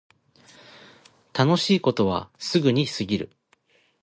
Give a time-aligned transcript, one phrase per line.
[1.31, 3.29] 楽しいことはすぐに過ぎる